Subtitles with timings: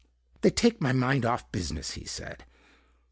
[0.41, 2.43] "They take my mind off business," he said.